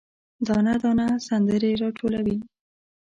دانه، 0.47 0.73
دانه 0.83 1.07
سندرې، 1.27 1.71
راټولوي 1.81 2.37